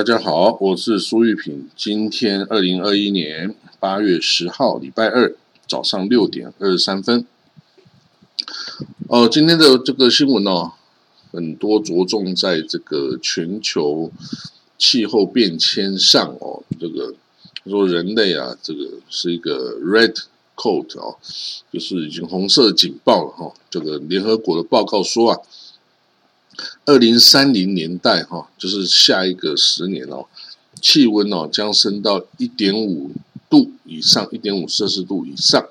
[0.00, 1.68] 大家好，我是苏玉平。
[1.76, 5.36] 今天二零二一年八月十号，礼拜二
[5.68, 7.26] 早上六点二十三分。
[9.08, 10.72] 哦，今天的这个新闻呢，
[11.30, 14.10] 很多着重在这个全球
[14.78, 16.62] 气候变迁上哦。
[16.80, 17.14] 这个
[17.66, 20.16] 说人类啊，这个是一个 red
[20.56, 21.18] coat 哦，
[21.70, 23.52] 就是已经红色警报了哈。
[23.68, 25.38] 这个联合国的报告说啊。
[26.84, 30.26] 二零三零年代，哈，就是下一个十年哦，
[30.80, 33.12] 气温哦将升到一点五
[33.48, 35.64] 度以上，一点五摄氏度以上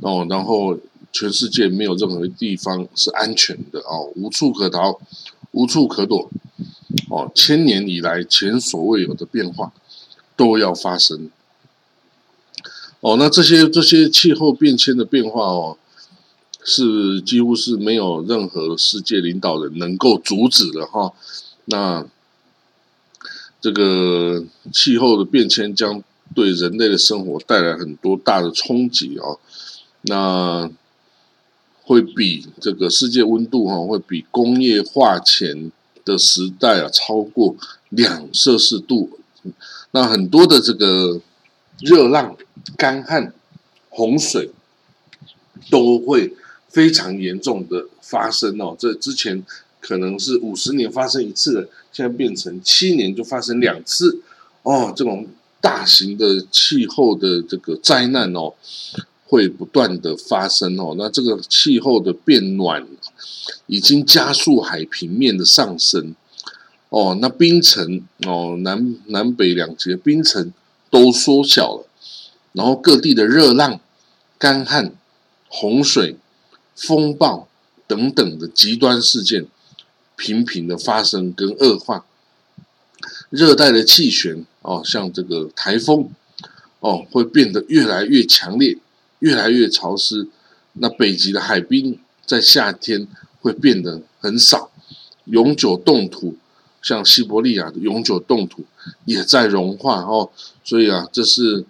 [0.00, 0.78] 哦，然后
[1.12, 4.98] 全世界没有任何地方是安全的哦，无处可逃，
[5.50, 6.30] 无处可躲
[7.10, 9.72] 哦，千年以来前所未有的变化
[10.36, 11.30] 都要发生
[13.00, 15.76] 哦，那这些这些气候变迁的变化哦。
[16.68, 21.12] 是几乎是没有任何世界领导人能够阻止的哈。
[21.66, 22.04] 那
[23.60, 26.02] 这个气候的变迁将
[26.34, 29.38] 对人类的生活带来很多大的冲击哦。
[30.02, 30.68] 那
[31.84, 35.70] 会比这个世界温度哈，会比工业化前
[36.04, 37.54] 的时代啊超过
[37.90, 39.20] 两摄氏度。
[39.92, 41.20] 那很多的这个
[41.78, 42.36] 热浪、
[42.76, 43.32] 干旱、
[43.88, 44.50] 洪水
[45.70, 46.34] 都会。
[46.76, 49.42] 非常严重的发生哦，这之前
[49.80, 54.20] 可能是五十年发生一次的，现在变成七年就发生两次
[54.62, 54.92] 哦。
[54.94, 55.26] 这种
[55.58, 58.52] 大型的气候的这个灾难哦，
[59.24, 60.94] 会不断的发生哦。
[60.98, 62.86] 那这个气候的变暖
[63.64, 66.14] 已经加速海平面的上升
[66.90, 67.16] 哦。
[67.22, 70.52] 那冰层哦，南南北两极的冰层
[70.90, 71.88] 都缩小了，
[72.52, 73.80] 然后各地的热浪、
[74.36, 74.92] 干旱、
[75.48, 76.16] 洪水。
[76.76, 77.48] 风暴
[77.86, 79.46] 等等的极端事件
[80.16, 82.04] 频频的发生跟恶化，
[83.30, 86.10] 热带的气旋哦，像这个台风
[86.80, 88.78] 哦，会变得越来越强烈，
[89.20, 90.28] 越来越潮湿。
[90.74, 93.08] 那北极的海冰在夏天
[93.40, 94.70] 会变得很少，
[95.24, 96.36] 永久冻土
[96.82, 98.64] 像西伯利亚的永久冻土
[99.06, 100.30] 也在融化哦。
[100.62, 101.64] 所以啊，这是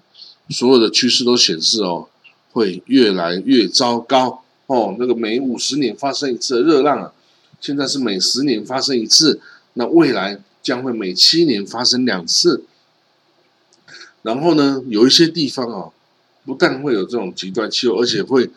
[0.51, 2.09] 所有的趋势都显示哦，
[2.51, 4.43] 会越来越糟糕。
[4.67, 7.13] 哦，那个每五十年发生一次的热浪啊，
[7.61, 9.41] 现在是每十年发生一次，
[9.75, 12.65] 那未来将会每七年发生两次。
[14.23, 15.91] 然后呢，有一些地方啊，
[16.45, 18.51] 不但会有这种极端气候，而且会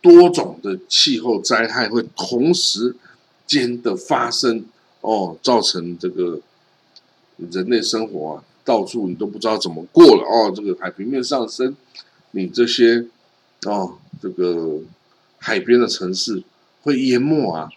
[0.00, 2.94] 多种的气候灾害会同时
[3.44, 4.64] 间的发生
[5.00, 6.38] 哦，造成这个
[7.36, 10.52] 人类生活啊，到处你都不知道怎么过了哦。
[10.54, 11.74] 这个海平面上升，
[12.30, 13.04] 你这些
[13.64, 14.78] 哦，这个。
[15.38, 16.42] 海边的城市
[16.82, 17.70] 会淹没啊，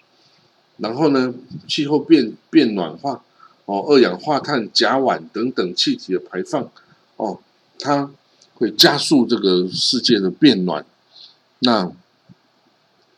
[0.77, 1.33] 然后呢，
[1.67, 3.23] 气候变变暖化，
[3.65, 6.69] 哦，二氧化碳、甲烷等等气体的排放，
[7.17, 7.39] 哦，
[7.79, 8.11] 它
[8.55, 10.85] 会加速这个世界的变暖。
[11.59, 11.91] 那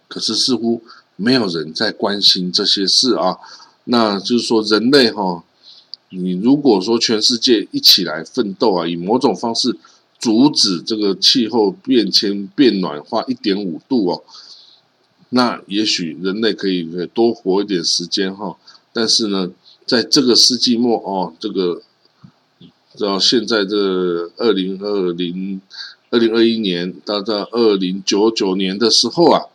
[0.07, 0.83] 可是似乎
[1.15, 3.37] 没有人在关心这些事啊。
[3.85, 5.43] 那就是说，人类哈，
[6.09, 9.77] 你如果说全世界一起来奋斗啊，以某种方式。
[10.23, 14.23] 阻止这个气候变迁变暖化一点五度哦，
[15.31, 18.55] 那也许人类可以多活一点时间哈。
[18.93, 19.51] 但是呢，
[19.85, 21.81] 在这个世纪末哦，这个
[22.97, 25.59] 到现在这二零二零
[26.09, 29.47] 二零二一年到到二零九九年的时候啊，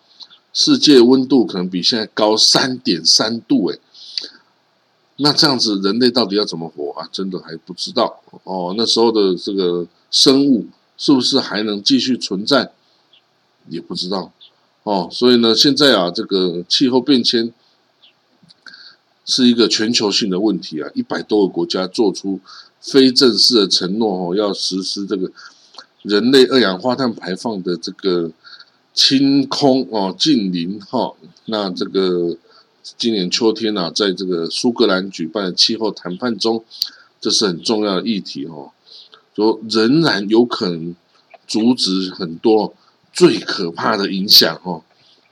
[0.52, 3.80] 世界温度可能比现在高三点三度诶。
[5.16, 7.08] 那这样子人类到底要怎么活啊？
[7.10, 8.74] 真的还不知道哦。
[8.76, 9.86] 那时候的这个。
[10.10, 12.72] 生物是不是还能继续存在？
[13.68, 14.32] 也不知道
[14.82, 15.08] 哦。
[15.12, 17.52] 所以呢，现在啊，这个气候变迁
[19.26, 20.88] 是一个全球性的问题啊。
[20.94, 22.40] 一百多个国家做出
[22.80, 25.30] 非正式的承诺哦，要实施这个
[26.00, 28.30] 人类二氧化碳排放的这个
[28.94, 31.12] 清空哦，近零哈。
[31.44, 32.36] 那这个
[32.96, 36.64] 今年秋天啊，在这个苏格兰举办的气候谈判中，
[37.20, 38.70] 这是很重要的议题哦。
[39.38, 40.96] 说仍然有可能
[41.46, 42.74] 阻止很多
[43.12, 44.82] 最可怕的影响哦，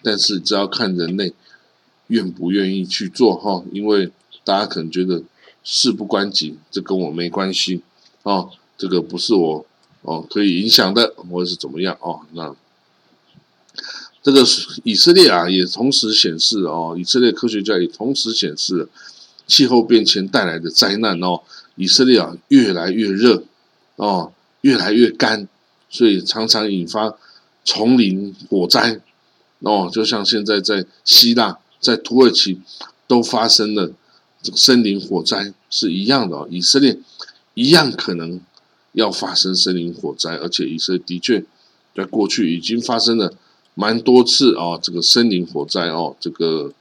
[0.01, 1.35] 但是只要看人类
[2.07, 4.13] 愿不愿意去做哈，因为
[4.45, 5.25] 大家可能觉得
[5.65, 7.83] 事不关己，这跟我没关系
[8.23, 9.67] 哦，这个不是我
[10.03, 12.55] 哦可以影响的，或者是怎么样哦，那
[14.23, 14.45] 这个
[14.85, 18.89] 以色列啊也同时显示哦，以色列科学家也同时显示
[19.49, 21.41] 气候变迁带来的灾难哦，
[21.75, 23.43] 以色列啊越来越热。
[23.97, 25.49] 哦，越来越干，
[25.91, 27.15] 所以常常引发
[27.65, 29.01] 丛林火灾。
[29.61, 32.61] 哦，就像现在在希腊、在土耳其
[33.07, 33.91] 都发生了
[34.43, 36.99] 这个森林火灾是一样的哦，以色列
[37.55, 38.39] 一样可能
[38.93, 41.43] 要发生森林火灾，而且以色列的确
[41.95, 43.33] 在过去已经发生了
[43.75, 46.73] 蛮多次哦，这个森林火灾哦，这个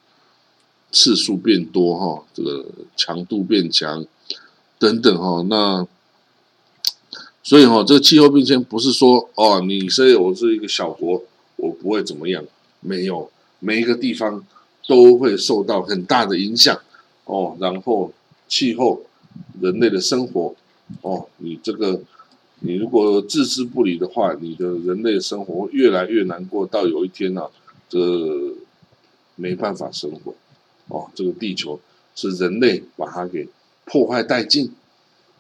[0.92, 2.66] 次数变多哈，这个
[2.98, 4.06] 强度变强
[4.78, 5.88] 等等哈，那
[7.46, 11.24] 所以哈，这个气候变迁不是说哦，你以色列我是一个小国，
[11.58, 12.44] 我不会怎么样，
[12.80, 14.44] 没有，每一个地方
[14.88, 16.76] 都会受到很大的影响。
[17.26, 18.12] 哦，然后
[18.48, 19.04] 气候、
[19.62, 20.56] 人类的生活，
[21.04, 22.02] 哦，你这个，
[22.62, 27.44] 你如果置之不理的话，你的人类生活越来越难过，到有一天呢，
[27.88, 28.00] 这
[29.36, 30.34] 没办法生活，
[30.88, 31.80] 哦，这个地球
[32.16, 33.48] 是人类把它给
[33.86, 34.72] 破坏殆尽，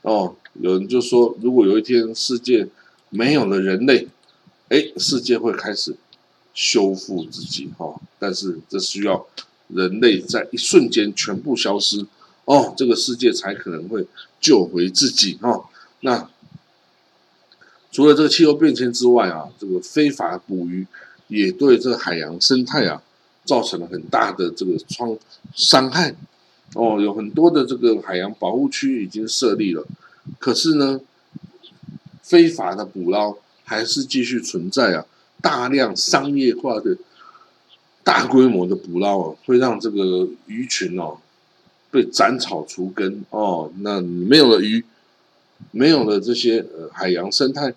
[0.05, 2.67] 哦，有人就说，如果有一天世界
[3.09, 4.07] 没有了人类，
[4.69, 5.95] 哎，世界会开始
[6.53, 9.27] 修复自己，哈，但是这需要。
[9.67, 12.05] 人类在一瞬间全部消失，
[12.45, 14.05] 哦，这个世界才可能会
[14.39, 15.65] 救回自己哦。
[16.01, 16.29] 那
[17.91, 20.85] 除了这个气候变迁之外啊，这个非法捕鱼
[21.29, 23.01] 也对这个海洋生态啊
[23.43, 25.17] 造成了很大的这个创
[25.55, 26.15] 伤害。
[26.75, 29.83] 哦，有很多的这个海洋保护区已经设立了，
[30.37, 31.01] 可是呢，
[32.21, 35.05] 非法的捕捞还是继续存在啊，
[35.41, 36.95] 大量商业化的。
[38.05, 41.17] 大规模的捕捞啊，会让这个鱼群哦
[41.89, 43.71] 被斩草除根哦。
[43.79, 44.85] 那没有了鱼，
[45.71, 47.73] 没有了这些呃海洋生态，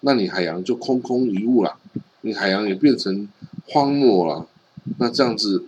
[0.00, 1.76] 那你海洋就空空一物了，
[2.22, 3.28] 你海洋也变成
[3.68, 4.48] 荒漠了。
[4.98, 5.64] 那这样子，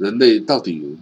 [0.00, 0.96] 人类到底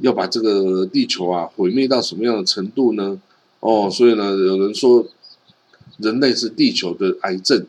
[0.00, 3.20] 要把这个地球啊毁灭到什么样的程度呢？
[3.60, 5.06] 哦，所以呢，有人说
[5.98, 7.66] 人类是地球的癌症。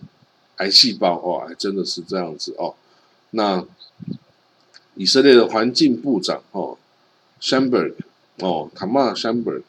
[0.57, 2.73] 癌细胞哦，还真的是这样子哦。
[3.29, 3.63] 那
[4.95, 6.75] 以色列的环境部长哦
[7.39, 7.93] ，Shamberg
[8.39, 9.61] 哦，Tamar Shamberg，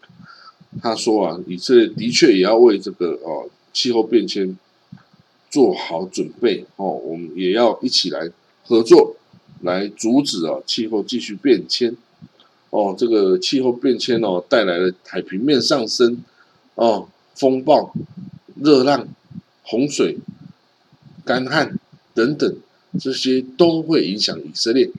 [0.80, 4.56] 他说啊，以色列的确也要为这个哦气候变迁
[5.50, 8.30] 做好准备哦，我们也要一起来
[8.64, 9.14] 合作，
[9.62, 11.96] 来阻止啊气候继续变迁
[12.70, 12.94] 哦。
[12.96, 16.22] 这个气候变迁哦带来了海平面上升
[16.74, 17.92] 哦，风暴、
[18.56, 19.08] 热浪、
[19.62, 20.18] 洪水。
[21.24, 21.78] 干旱
[22.14, 22.56] 等等，
[22.98, 24.90] 这些都会影响以色列。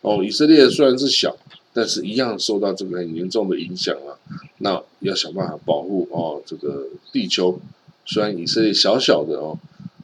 [0.00, 1.36] 哦，以色列虽然是小，
[1.72, 4.14] 但是一样受到这个很严重的影响啊。
[4.58, 7.58] 那要想办法保护哦，这个地球。
[8.06, 9.58] 虽然以色列小小的哦，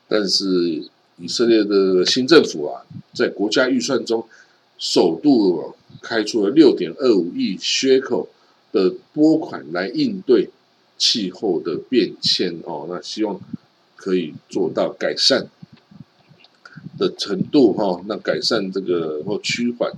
[0.09, 0.85] 但是
[1.19, 2.83] 以色列的新政府啊，
[3.13, 4.27] 在国家预算中
[4.79, 8.29] 首度开出了六点二五亿缺口
[8.73, 10.51] 的拨款来应对
[10.97, 12.87] 气候的变迁哦。
[12.89, 13.41] 那希望
[13.97, 15.49] 可以做到改善。
[16.97, 19.89] 的程度哈，那改善这个或趋缓，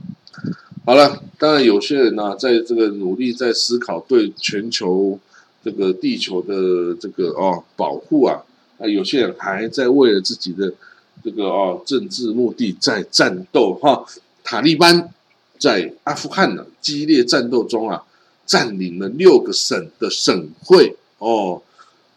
[0.84, 5.18] 好了，当然有些人呢，在这个努力在思考对全球
[5.64, 8.44] 这个地球的这个哦保护啊，
[8.76, 10.74] 那有些人还在为了自己的
[11.22, 14.04] 这个哦政治目的在战斗哈。
[14.42, 15.12] 塔利班
[15.58, 18.02] 在阿富汗的激烈战斗中啊，
[18.46, 21.62] 占领了六个省的省会哦，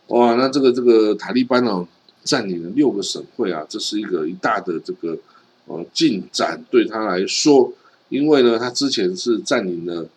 [0.08, 1.88] 哇，那这个这个塔利班呢？
[2.24, 5.18] 占领了六个省会啊，这是一个一大的这个
[5.66, 7.74] 呃进展，对他来说，
[8.08, 10.08] 因为呢，他之前是占领了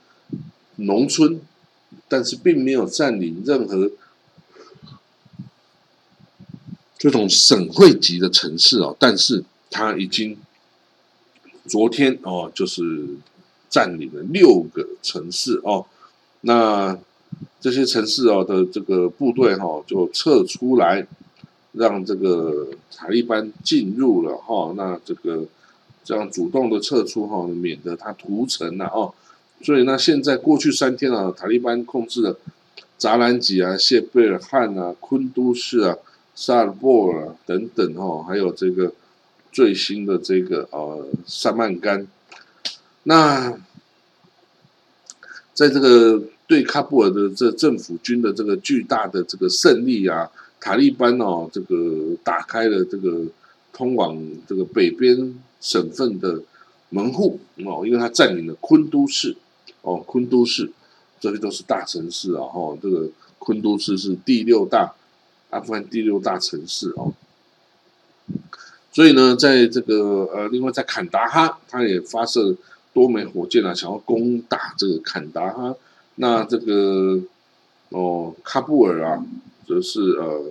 [0.77, 1.41] 农村，
[2.07, 3.91] 但是并没有占领任何
[7.07, 10.37] 这种省会级的城市哦，但是他已经
[11.69, 13.07] 昨天哦，就是
[13.71, 15.87] 占领了六个城市哦，
[16.41, 16.99] 那
[17.61, 21.07] 这些城市哦的这个部队哈就撤出来。
[21.79, 25.45] 让这个塔利班进入了哈，那这个
[26.03, 29.13] 这样主动的撤出哈，免得他屠城了哦。
[29.63, 32.39] 所以那现在过去三天啊，塔利班控制了
[32.97, 35.95] 扎兰吉啊、谢贝尔汗啊、昆都市啊、
[36.37, 38.93] 萨尔波尔等等哈，还有这个
[39.51, 42.07] 最新的这个呃萨曼干。
[43.03, 43.59] 那
[45.53, 50.31] 在这个对喀布尔的这政府军的这个巨大的这个胜利啊。
[50.59, 53.25] 塔利班哦，这个打开了这个
[53.73, 56.41] 通往这个北边省份的
[56.89, 59.37] 门户哦，因为他占领了昆都市
[59.83, 60.73] 哦，昆都市
[61.21, 64.93] 这些都是大城市啊哈，这个昆都市是第六大
[65.57, 67.13] 阿富汗第六大城市哦，
[68.93, 72.55] 所以呢，在这个呃，另外在坎达哈，他也发射
[72.93, 75.75] 多枚火箭啊，想要攻打这个坎达哈，
[76.17, 77.21] 那这个
[77.89, 79.25] 哦，喀布尔啊。
[79.69, 80.45] 则是呃，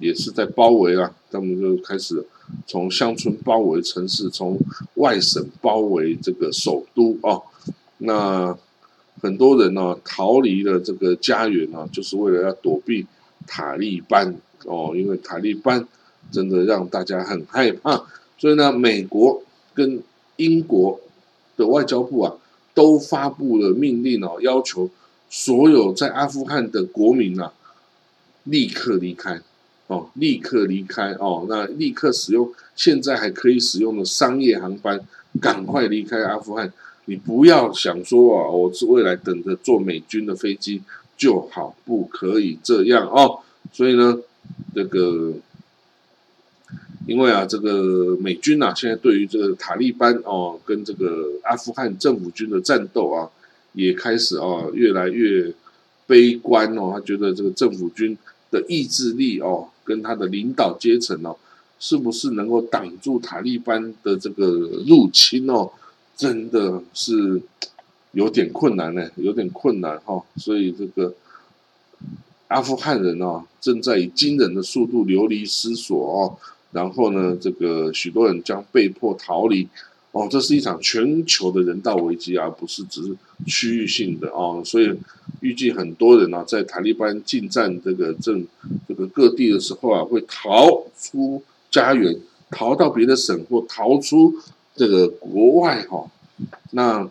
[0.00, 2.22] 也是在包围啊，他们就开始
[2.66, 4.60] 从乡村包围城市，从
[4.96, 7.42] 外省包围这个首都哦。
[7.96, 8.54] 那
[9.22, 13.06] 很多人呢逃离了这个家园呢，就是为了要躲避
[13.48, 14.36] 塔利班
[14.66, 15.88] 哦，因为塔利班
[16.30, 18.04] 真的让大家很害怕，
[18.36, 19.42] 所以呢，美国
[19.74, 20.00] 跟
[20.36, 21.00] 英国
[21.56, 22.36] 的外交部啊，
[22.74, 24.88] 都发布了命令哦，要求
[25.28, 27.52] 所有在阿富汗的国民啊，
[28.44, 29.40] 立刻离开。
[29.88, 31.12] 哦，立刻离开。
[31.14, 35.00] 哦，那立刻使用现在还可以使用的商业航班，
[35.40, 36.70] 赶快离开阿富汗。
[37.06, 40.82] 你不要想说啊，我是未来等着坐美军的飞机
[41.18, 43.40] 就好，不可以这样哦。
[43.70, 44.18] 所以呢，
[44.74, 45.34] 这个
[47.06, 53.28] 因为啊，这个美军呐，现在对于这个塔利班哦，跟这个阿富汗政府军的战斗啊，
[53.72, 55.52] 也开始啊越来越
[56.06, 56.92] 悲观哦。
[56.94, 58.16] 他觉得这个政府军
[58.50, 61.36] 的意志力哦，跟他的领导阶层哦，
[61.78, 64.46] 是不是能够挡住塔利班的这个
[64.86, 65.70] 入侵哦？
[66.16, 67.40] 真的是
[68.18, 71.14] 有点困难呢，有点困难哈，所以这个
[72.48, 76.20] 阿富汗人哦，正在以惊人的速度流离失所哦，
[76.72, 79.68] 然后呢，这个许多人将被迫逃离
[80.10, 84.92] 哦，这是一场全球的人道危机而不是只是区域性的哦，所以
[85.40, 88.44] 预计很多人呢，在塔利班进占这个政
[88.88, 92.18] 这个各地的时候啊，会逃出家园，
[92.50, 94.34] 逃到别的省或逃出。
[94.78, 96.08] 这个国外哈，
[96.70, 97.10] 那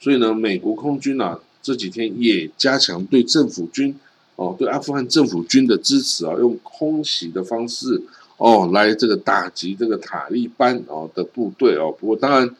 [0.00, 3.94] 所以呢，美国空军啊这几天也加强对政府军
[4.36, 8.02] 哦，对阿富汗政府军的支持啊，用空袭的方式
[8.38, 11.94] 哦来这个打击这个塔利班哦的部队哦。
[12.00, 12.56] 不过当然，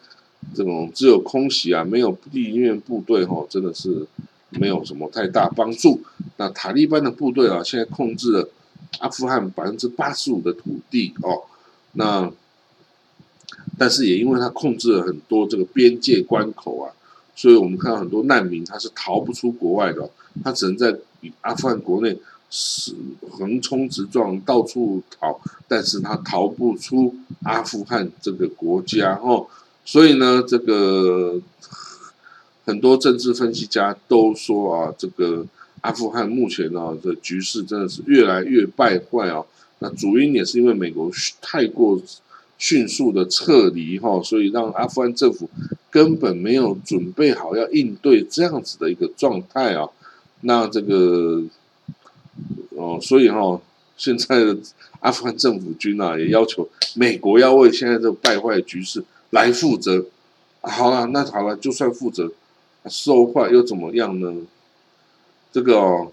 [0.54, 4.06] 这种只有空袭啊，没有地面部队哦，真的是
[4.50, 6.00] 没有什么太大帮助。
[6.37, 8.49] 那塔利班的部队啊，现在控制了
[8.99, 11.44] 阿富汗百分之八十五的土地哦，
[11.92, 12.30] 那。
[13.76, 16.92] 但是也因为他控制了很多这个边界关口啊，
[17.40, 20.11] 所以我们看到很多难民他是逃不出国外的，
[20.44, 20.94] 他只能在
[21.40, 22.14] 阿富汗国内
[22.50, 22.94] 是
[23.30, 29.47] 横冲直撞到处逃，但是他逃不出阿富汗这个国家哦。
[29.87, 31.40] 所以呢，这个
[32.66, 35.47] 很多政治分析家都说啊，这个
[35.80, 39.42] 阿富汗目前呢的局势真的是越来越败坏啊。
[39.78, 41.99] 那主因也是因为美国太过。
[42.62, 45.49] 迅速的撤离哈，所以让阿富汗政府
[45.90, 49.88] 根本没有准备好要应对这样子的一个状态啊。
[50.42, 51.42] 那这个
[52.70, 53.61] 哦，所以哈，
[53.97, 54.56] 现在的
[55.00, 60.06] 阿富汗政府军啊，也要求美国要为现在这个败坏局势来负责。
[60.62, 62.30] 好了，那好了，就算负责，
[62.87, 64.35] 受坏又怎么样呢？
[65.52, 66.12] 这个哦，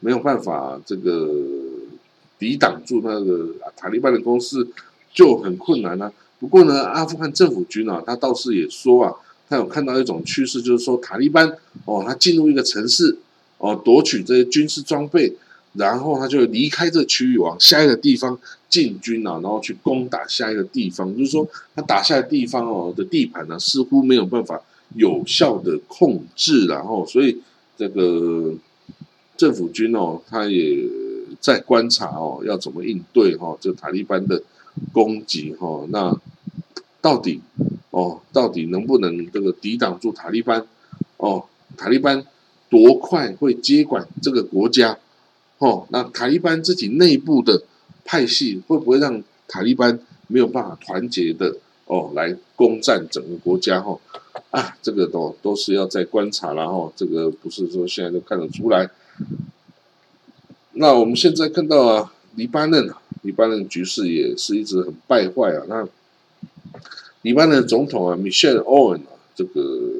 [0.00, 1.28] 没有办法，这个
[2.38, 4.68] 抵挡住那个塔利班的攻势。
[5.14, 6.10] 就很困难了。
[6.42, 9.14] 不过呢，阿富汗政府军啊，他倒是也说啊，
[9.48, 13.16] 他有看到一种趋势，就是说塔利班哦，他进入一个城市
[13.58, 15.36] 哦，夺取这些军事装备，
[15.74, 18.36] 然后他就离开这区域，往下一个地方
[18.68, 21.16] 进军啊，然后去攻打下一个地方。
[21.16, 21.46] 就是说，
[21.76, 24.60] 他打下的地方哦的地盘呢，似乎没有办法
[24.96, 27.40] 有效的控制，然后所以
[27.78, 28.52] 这个
[29.36, 30.76] 政府军哦，他也
[31.38, 34.42] 在观察哦，要怎么应对哈，这塔利班的。
[34.90, 36.18] 攻击哈，那
[37.02, 37.42] 到底
[37.90, 40.66] 哦，到底能不能这个抵挡住塔利班？
[41.18, 41.44] 哦，
[41.76, 42.24] 塔利班
[42.70, 44.96] 多快会接管这个国家？
[45.58, 47.64] 哦，那塔利班自己内部的
[48.04, 51.56] 派系会不会让塔利班没有办法团结的
[51.86, 53.80] 哦来攻占整个国家？
[53.80, 53.98] 哈
[54.52, 58.88] 啊，这个都都是要在观察了哈，这个不是说现在都看得出来。
[60.72, 62.98] 那我们现在看到啊，黎巴嫩啊。
[63.22, 65.62] 黎巴嫩局势也是一直很败坏啊。
[65.68, 65.86] 那
[67.22, 69.94] 黎巴嫩总统啊，Michelle Owen 啊，这个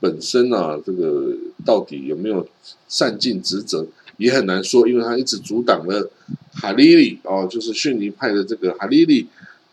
[0.00, 2.46] 本身啊，这个到底有没有
[2.88, 6.10] 善尽职责，也很难说，因为他一直阻挡了
[6.52, 9.26] 哈利里哦，就是逊尼派的这个哈利里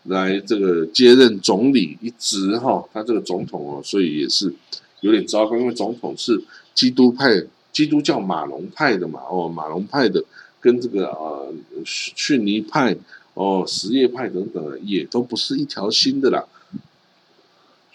[0.04, 2.84] 来这个接任总理一职哈。
[2.92, 4.52] 他这个总统哦，所以也是
[5.00, 6.40] 有点糟糕，因为总统是
[6.74, 10.24] 基督派、基督教马龙派的嘛，哦，马龙派的。
[10.62, 11.52] 跟这个呃
[11.84, 12.96] 逊尼派
[13.34, 16.44] 哦什叶派等等也都不是一条心的啦，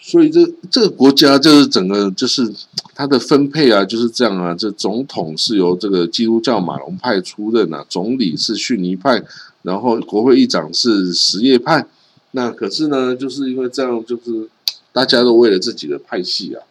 [0.00, 2.52] 所以这这个国家就是整个就是
[2.94, 9.22] 它的分配啊就是这样啊，这总统是由这个基督教马龙派出任啊，总理是逊尼派，
[9.62, 11.86] 然后国会议长是什叶派，
[12.32, 14.48] 那可是呢就是因为这样就是
[14.92, 16.62] 大家都为了自己的派系啊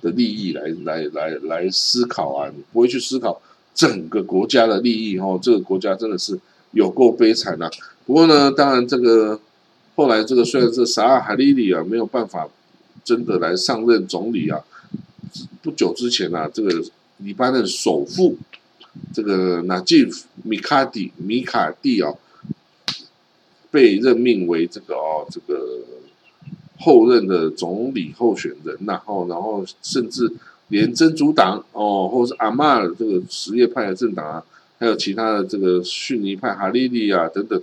[0.00, 3.40] 的利益来来来来思考啊，不会去思考。
[3.74, 6.38] 整个国家的利益，哦，这个国家真的是
[6.70, 7.68] 有够悲惨呐。
[8.06, 9.40] 不过呢，当然这个
[9.96, 12.46] 后来这个虽然是萨尔哈利里啊没有办法
[13.02, 14.60] 真的来上任总理啊，
[15.62, 16.84] 不久之前啊，这个
[17.18, 18.36] 黎巴嫩首富
[19.14, 22.12] 这个纳吉夫米卡蒂米卡蒂啊，
[23.70, 25.80] 被任命为这个哦这个
[26.80, 30.30] 后任的总理候选人，然后然后甚至
[30.68, 34.44] 连真主党哦，或是阿马尔这个什叶派的政党啊，
[34.78, 37.62] 还有其他的这个逊尼派哈利利啊等等。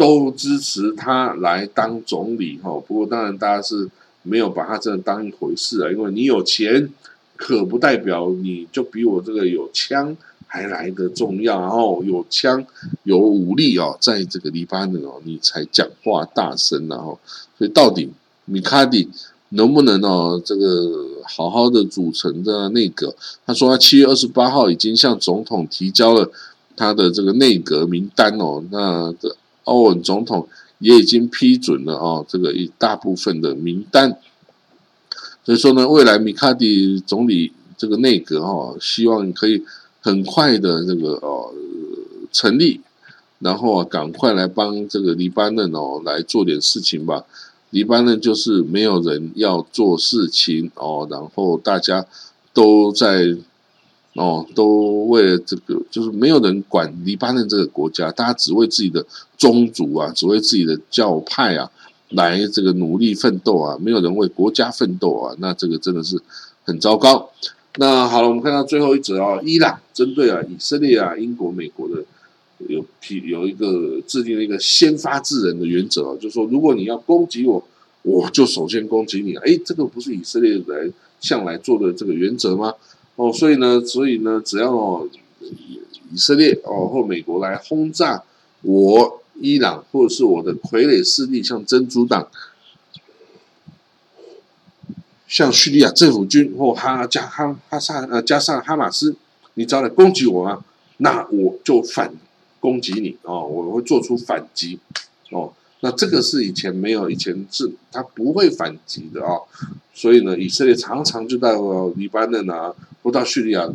[0.00, 3.86] 都支持他来当总理哈，不过当然大家是
[4.22, 6.90] 没有把他真的当一回事啊，因为你有钱，
[7.36, 10.16] 可不代表你就比我这个有枪
[10.46, 11.60] 还来得重要。
[11.60, 12.64] 然后有枪
[13.02, 17.18] 有武力哦，在这个黎巴嫩哦，你才讲话大声然后，
[17.58, 18.08] 所以到底
[18.46, 19.06] 米卡迪
[19.50, 23.14] 能不能哦这个好好的组成的内阁？
[23.44, 26.30] 他说他七月二十八号已经向总统提交了
[26.74, 29.36] 他的这个内阁名单哦，那的。
[29.64, 30.48] 欧文总统
[30.78, 34.18] 也已经批准了哦，这个一大部分的名单，
[35.44, 39.62] 所以说呢，未来米卡迪总理这个内阁哈，希望可以
[40.00, 41.52] 很快的这个哦
[42.32, 42.80] 成立，
[43.38, 47.24] 然后赶快来帮这个黎巴嫩哦来做点事情吧。
[47.70, 52.06] 黎巴嫩就是没有人要做事情哦，然后大家
[52.52, 53.36] 都在。
[54.20, 59.02] 哦，都为了这个，就是没有人管黎巴嫩这个国家，大家只为自己的
[59.38, 61.70] 宗族啊，只为自己的教派啊，
[62.10, 66.20] 来这个努力奋斗啊，没有人为国家奋斗啊，那这个真的是
[66.64, 67.30] 很糟糕。
[67.76, 72.04] 那好了，我们看到最后一则啊，伊朗针对啊以色列啊、英国、美国的
[72.68, 77.64] 有批有一个制定了一个先发制人的原则，就是说，如果你要攻击我，
[78.02, 79.34] 我就首先攻击你。
[79.36, 82.74] 哎，这个不是以色列人向来做的这个原则吗？
[83.16, 85.06] 哦，所以呢，所以呢，只要
[86.12, 88.22] 以色列哦或美国来轰炸
[88.62, 92.28] 我伊朗，或者是我的傀儡势力，像真主党、
[95.28, 99.14] 像叙利亚政府军或哈加哈哈萨呃加上哈马斯，
[99.54, 100.64] 你只要来攻击我啊，
[100.98, 102.12] 那我就反
[102.58, 104.78] 攻击你哦，我会做出反击
[105.30, 105.52] 哦。
[105.80, 109.38] 那这个是以前没有，以前是他不会反击的啊。
[109.94, 112.74] 所以呢，以色列常常就到黎巴嫩啊。
[113.02, 113.66] 不到叙利亚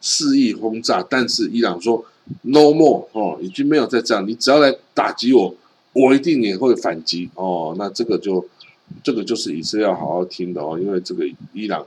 [0.00, 2.04] 肆意轰炸，但是伊朗说
[2.40, 4.26] no more 哦，已经没有再这样。
[4.26, 5.54] 你只要来打击我，
[5.92, 7.76] 我一定也会反击哦。
[7.78, 8.44] 那这个就
[9.04, 11.86] 这个就是以色列要好好听的哦，因为这个伊朗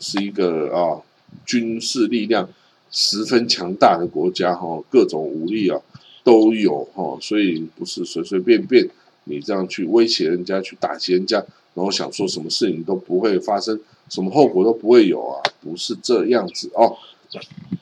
[0.00, 0.98] 是一个啊
[1.46, 2.48] 军事力量
[2.90, 5.80] 十分强大的国家哈，各种武力啊
[6.28, 8.86] 都有哈，所以不是随随便便
[9.24, 11.38] 你这样去威胁人家、去打击人家，
[11.72, 13.80] 然后想说什么事情都不会发生。
[14.10, 16.94] 什么后果都不会有啊，不是这样子哦。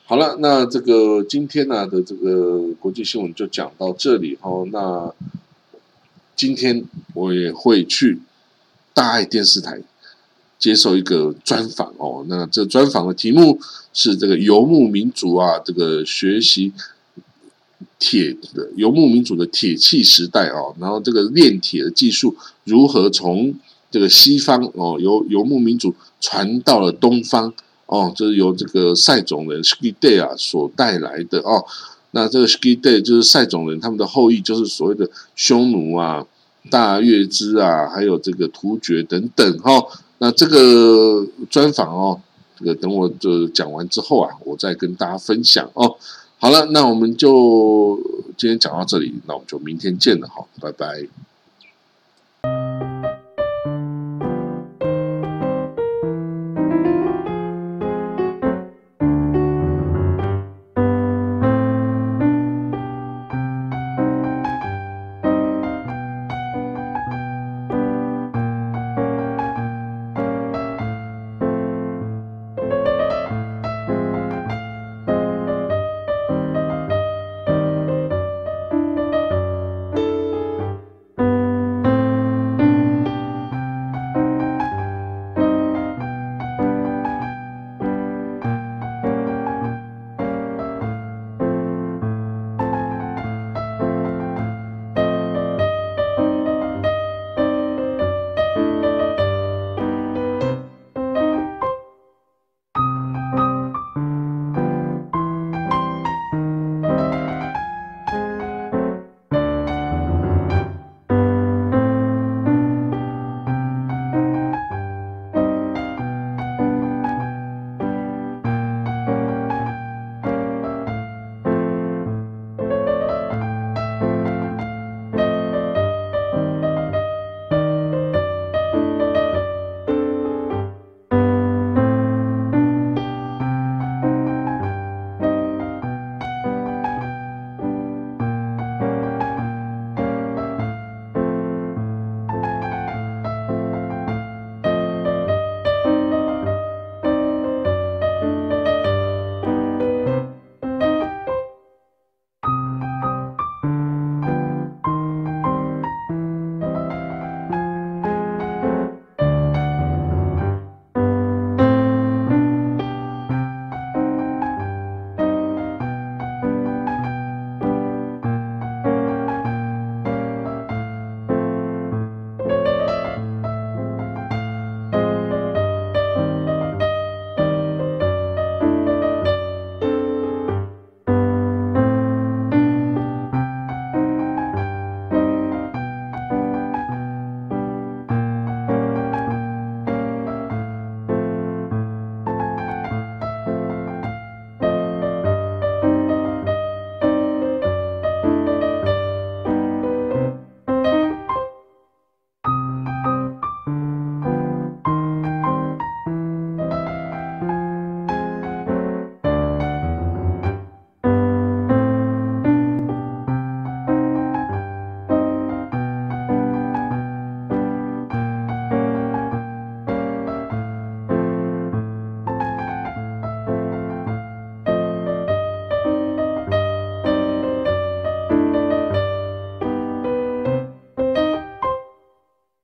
[0.05, 4.65] 好了，那这个今天呢的这个国际新闻就讲到这里哦。
[4.71, 5.13] 那
[6.37, 8.19] 今天我也会去
[8.93, 9.81] 大爱电视台
[10.57, 12.25] 接受一个专访哦。
[12.29, 13.59] 那这专访的题目
[13.93, 16.71] 是这个游牧民族啊，这个学习
[17.99, 20.75] 铁的游牧民族的铁器时代哦。
[20.79, 23.53] 然后这个炼铁的技术如何从
[23.89, 25.93] 这个西方哦，由游牧民族。
[26.19, 27.53] 传到了东方
[27.85, 31.63] 哦，就是由这个塞种人 Ski Day 啊所带来的哦。
[32.09, 36.25] 那这个 Ski Day 就是塞种人他们的后裔，就是所谓的匈奴啊、
[36.71, 39.79] 大月支啊，还有这个突厥等等哈。
[40.17, 42.19] 那这个专访哦，
[42.57, 45.95] 这个等我就讲完之后啊，我再跟大家分享哦。
[46.39, 47.99] 好了，那我们就
[48.37, 51.07] 今天讲到这里，那我们就明天见了哈，拜拜。